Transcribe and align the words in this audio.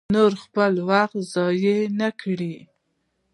نور 0.15 0.31
خپل 0.43 0.71
وخت 0.89 1.15
ضایع 1.33 1.79
نه 1.99 2.09
کړي. 2.21 2.55